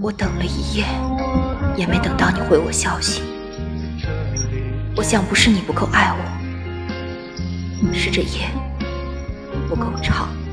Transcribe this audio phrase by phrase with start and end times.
[0.00, 0.84] 我等了一夜
[1.76, 3.22] 也没等到你回我消息。
[4.96, 8.48] 我想不是你不够爱我是这夜
[9.68, 10.43] 不够长。